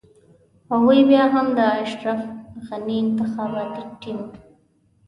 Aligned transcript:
هغوی 0.71 0.99
بيا 1.09 1.23
هم 1.33 1.47
د 1.57 1.59
اشرف 1.83 2.19
غني 2.67 2.97
انتخاباتي 3.05 3.83
ټيم. 4.01 4.19